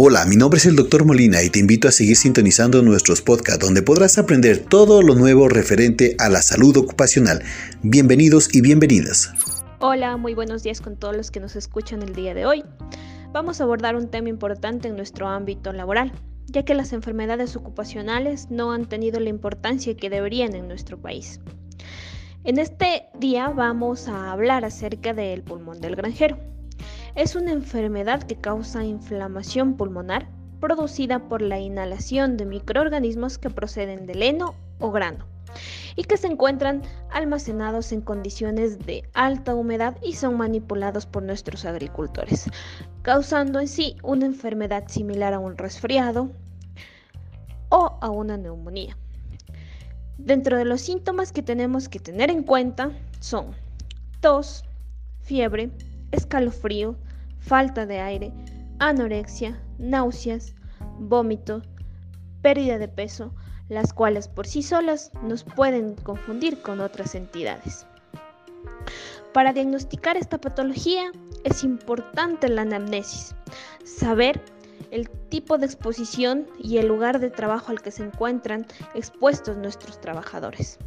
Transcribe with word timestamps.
Hola, 0.00 0.24
mi 0.26 0.36
nombre 0.36 0.58
es 0.58 0.66
el 0.66 0.76
Dr. 0.76 1.04
Molina 1.04 1.42
y 1.42 1.50
te 1.50 1.58
invito 1.58 1.88
a 1.88 1.90
seguir 1.90 2.14
sintonizando 2.14 2.82
nuestros 2.82 3.20
podcasts 3.20 3.64
donde 3.64 3.82
podrás 3.82 4.16
aprender 4.16 4.58
todo 4.58 5.02
lo 5.02 5.16
nuevo 5.16 5.48
referente 5.48 6.14
a 6.20 6.28
la 6.28 6.40
salud 6.40 6.76
ocupacional. 6.76 7.42
Bienvenidos 7.82 8.54
y 8.54 8.60
bienvenidas. 8.60 9.32
Hola, 9.80 10.16
muy 10.16 10.34
buenos 10.34 10.62
días 10.62 10.80
con 10.80 10.94
todos 10.94 11.16
los 11.16 11.32
que 11.32 11.40
nos 11.40 11.56
escuchan 11.56 12.00
el 12.04 12.14
día 12.14 12.32
de 12.32 12.46
hoy. 12.46 12.62
Vamos 13.32 13.60
a 13.60 13.64
abordar 13.64 13.96
un 13.96 14.08
tema 14.08 14.28
importante 14.28 14.86
en 14.86 14.94
nuestro 14.94 15.26
ámbito 15.26 15.72
laboral, 15.72 16.12
ya 16.46 16.64
que 16.64 16.76
las 16.76 16.92
enfermedades 16.92 17.56
ocupacionales 17.56 18.52
no 18.52 18.70
han 18.70 18.86
tenido 18.86 19.18
la 19.18 19.30
importancia 19.30 19.96
que 19.96 20.10
deberían 20.10 20.54
en 20.54 20.68
nuestro 20.68 20.96
país. 20.96 21.40
En 22.44 22.60
este 22.60 23.06
día 23.18 23.48
vamos 23.48 24.06
a 24.06 24.30
hablar 24.30 24.64
acerca 24.64 25.12
del 25.12 25.42
pulmón 25.42 25.80
del 25.80 25.96
granjero. 25.96 26.38
Es 27.14 27.34
una 27.34 27.52
enfermedad 27.52 28.22
que 28.22 28.36
causa 28.36 28.84
inflamación 28.84 29.76
pulmonar 29.76 30.28
producida 30.60 31.28
por 31.28 31.42
la 31.42 31.58
inhalación 31.58 32.36
de 32.36 32.46
microorganismos 32.46 33.38
que 33.38 33.50
proceden 33.50 34.06
del 34.06 34.22
heno 34.22 34.54
o 34.78 34.90
grano 34.90 35.26
y 35.96 36.04
que 36.04 36.16
se 36.16 36.26
encuentran 36.26 36.82
almacenados 37.10 37.92
en 37.92 38.02
condiciones 38.02 38.78
de 38.78 39.08
alta 39.14 39.54
humedad 39.54 39.96
y 40.02 40.14
son 40.14 40.36
manipulados 40.36 41.06
por 41.06 41.22
nuestros 41.22 41.64
agricultores, 41.64 42.50
causando 43.02 43.58
en 43.58 43.68
sí 43.68 43.96
una 44.02 44.26
enfermedad 44.26 44.84
similar 44.88 45.34
a 45.34 45.38
un 45.38 45.56
resfriado 45.56 46.30
o 47.70 47.98
a 48.00 48.10
una 48.10 48.36
neumonía. 48.36 48.96
Dentro 50.18 50.56
de 50.56 50.64
los 50.64 50.82
síntomas 50.82 51.32
que 51.32 51.42
tenemos 51.42 51.88
que 51.88 52.00
tener 52.00 52.30
en 52.30 52.42
cuenta 52.42 52.90
son 53.20 53.54
tos, 54.20 54.64
fiebre, 55.20 55.70
escalofrío, 56.10 56.96
falta 57.48 57.86
de 57.86 57.98
aire, 57.98 58.32
anorexia, 58.78 59.58
náuseas, 59.78 60.54
vómito, 60.98 61.62
pérdida 62.42 62.76
de 62.78 62.88
peso, 62.88 63.34
las 63.70 63.94
cuales 63.94 64.28
por 64.28 64.46
sí 64.46 64.62
solas 64.62 65.10
nos 65.22 65.44
pueden 65.44 65.94
confundir 65.94 66.60
con 66.60 66.80
otras 66.80 67.14
entidades. 67.14 67.86
Para 69.32 69.54
diagnosticar 69.54 70.18
esta 70.18 70.38
patología 70.38 71.10
es 71.44 71.64
importante 71.64 72.48
la 72.48 72.62
anamnesis, 72.62 73.34
saber 73.82 74.42
el 74.90 75.08
tipo 75.08 75.56
de 75.56 75.66
exposición 75.66 76.46
y 76.58 76.76
el 76.76 76.88
lugar 76.88 77.18
de 77.18 77.30
trabajo 77.30 77.70
al 77.70 77.80
que 77.80 77.90
se 77.90 78.04
encuentran 78.04 78.66
expuestos 78.94 79.56
nuestros 79.56 80.00
trabajadores. 80.00 80.78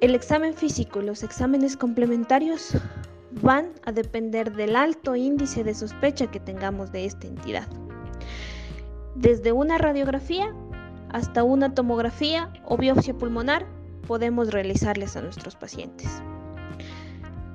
El 0.00 0.14
examen 0.14 0.54
físico 0.54 1.00
y 1.00 1.06
los 1.06 1.22
exámenes 1.22 1.76
complementarios 1.76 2.72
van 3.30 3.72
a 3.84 3.92
depender 3.92 4.54
del 4.54 4.76
alto 4.76 5.16
índice 5.16 5.64
de 5.64 5.74
sospecha 5.74 6.30
que 6.30 6.40
tengamos 6.40 6.92
de 6.92 7.04
esta 7.04 7.26
entidad. 7.26 7.68
Desde 9.14 9.52
una 9.52 9.78
radiografía 9.78 10.54
hasta 11.10 11.42
una 11.42 11.74
tomografía 11.74 12.52
o 12.64 12.76
biopsia 12.76 13.14
pulmonar 13.14 13.66
podemos 14.06 14.52
realizarles 14.52 15.16
a 15.16 15.22
nuestros 15.22 15.56
pacientes. 15.56 16.22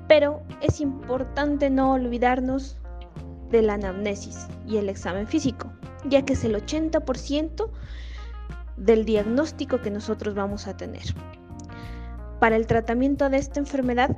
Pero 0.08 0.42
es 0.60 0.80
importante 0.80 1.70
no 1.70 1.92
olvidarnos 1.92 2.78
de 3.50 3.62
la 3.62 3.74
anamnesis 3.74 4.46
y 4.66 4.76
el 4.76 4.88
examen 4.88 5.26
físico, 5.26 5.72
ya 6.08 6.24
que 6.24 6.34
es 6.34 6.44
el 6.44 6.54
80% 6.54 7.70
del 8.76 9.04
diagnóstico 9.04 9.80
que 9.80 9.90
nosotros 9.90 10.34
vamos 10.34 10.66
a 10.66 10.76
tener. 10.76 11.02
Para 12.40 12.56
el 12.56 12.66
tratamiento 12.66 13.30
de 13.30 13.38
esta 13.38 13.60
enfermedad 13.60 14.16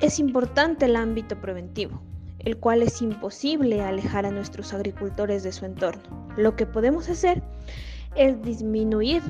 es 0.00 0.18
importante 0.18 0.86
el 0.86 0.96
ámbito 0.96 1.40
preventivo, 1.40 2.00
el 2.38 2.56
cual 2.56 2.82
es 2.82 3.02
imposible 3.02 3.82
alejar 3.82 4.26
a 4.26 4.30
nuestros 4.30 4.72
agricultores 4.72 5.42
de 5.42 5.52
su 5.52 5.64
entorno. 5.64 6.28
Lo 6.36 6.54
que 6.54 6.66
podemos 6.66 7.08
hacer 7.08 7.42
es 8.14 8.40
disminuir 8.42 9.22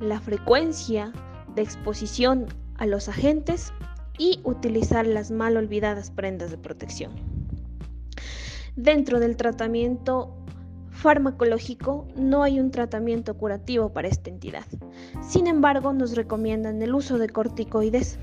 la 0.00 0.20
frecuencia 0.20 1.12
de 1.54 1.62
exposición 1.62 2.46
a 2.78 2.86
los 2.86 3.08
agentes 3.08 3.72
y 4.18 4.40
utilizar 4.42 5.06
las 5.06 5.30
mal 5.30 5.56
olvidadas 5.56 6.10
prendas 6.10 6.50
de 6.50 6.58
protección. 6.58 7.12
Dentro 8.74 9.20
del 9.20 9.36
tratamiento 9.36 10.34
farmacológico 10.90 12.08
no 12.16 12.42
hay 12.42 12.58
un 12.58 12.70
tratamiento 12.70 13.34
curativo 13.34 13.92
para 13.92 14.08
esta 14.08 14.30
entidad. 14.30 14.66
Sin 15.20 15.46
embargo, 15.46 15.92
nos 15.92 16.16
recomiendan 16.16 16.82
el 16.82 16.94
uso 16.94 17.18
de 17.18 17.28
corticoides 17.28 18.18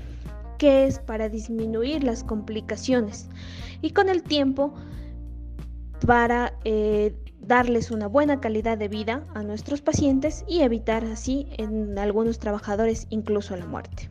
que 0.60 0.84
es 0.86 0.98
para 0.98 1.30
disminuir 1.30 2.04
las 2.04 2.22
complicaciones 2.22 3.30
y 3.80 3.92
con 3.92 4.10
el 4.10 4.22
tiempo 4.22 4.74
para 6.06 6.52
eh, 6.64 7.14
darles 7.40 7.90
una 7.90 8.08
buena 8.08 8.40
calidad 8.40 8.76
de 8.76 8.88
vida 8.88 9.26
a 9.34 9.42
nuestros 9.42 9.80
pacientes 9.80 10.44
y 10.46 10.60
evitar 10.60 11.02
así 11.06 11.48
en 11.56 11.98
algunos 11.98 12.38
trabajadores 12.38 13.06
incluso 13.08 13.56
la 13.56 13.64
muerte. 13.64 14.10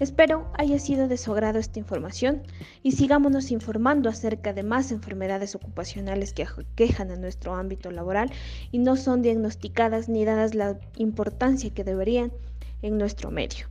Espero 0.00 0.50
haya 0.58 0.80
sido 0.80 1.06
de 1.06 1.16
su 1.16 1.30
agrado 1.30 1.60
esta 1.60 1.78
información 1.78 2.42
y 2.82 2.92
sigámonos 2.92 3.52
informando 3.52 4.08
acerca 4.08 4.52
de 4.52 4.64
más 4.64 4.90
enfermedades 4.90 5.54
ocupacionales 5.54 6.32
que 6.32 6.44
quejan 6.74 7.12
a 7.12 7.16
nuestro 7.16 7.54
ámbito 7.54 7.92
laboral 7.92 8.32
y 8.72 8.78
no 8.78 8.96
son 8.96 9.22
diagnosticadas 9.22 10.08
ni 10.08 10.24
dadas 10.24 10.56
la 10.56 10.80
importancia 10.96 11.70
que 11.70 11.84
deberían 11.84 12.32
en 12.80 12.98
nuestro 12.98 13.30
medio. 13.30 13.68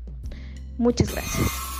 Muchas 0.78 1.12
gracias. 1.12 1.71